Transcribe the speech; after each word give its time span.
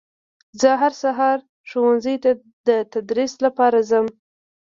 زه 0.61 0.69
هر 0.81 0.93
سهار 1.03 1.37
ښوونځي 1.69 2.15
ته 2.23 2.31
در 2.67 2.81
تدریس 2.93 3.33
لپاره 3.45 3.79
ځم 3.89 4.05